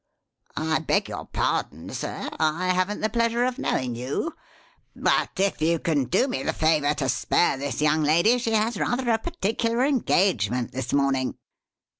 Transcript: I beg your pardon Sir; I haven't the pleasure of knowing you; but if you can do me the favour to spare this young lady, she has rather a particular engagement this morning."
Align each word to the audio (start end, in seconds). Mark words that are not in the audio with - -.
I 0.57 0.79
beg 0.79 1.09
your 1.09 1.27
pardon 1.27 1.91
Sir; 1.91 2.31
I 2.39 2.69
haven't 2.69 3.01
the 3.01 3.09
pleasure 3.09 3.45
of 3.45 3.59
knowing 3.59 3.93
you; 3.93 4.33
but 4.95 5.29
if 5.37 5.61
you 5.61 5.77
can 5.77 6.05
do 6.05 6.27
me 6.27 6.41
the 6.41 6.53
favour 6.53 6.95
to 6.95 7.07
spare 7.07 7.55
this 7.55 7.83
young 7.83 8.01
lady, 8.01 8.39
she 8.39 8.53
has 8.53 8.79
rather 8.79 9.11
a 9.11 9.19
particular 9.19 9.85
engagement 9.85 10.71
this 10.71 10.91
morning." 10.91 11.35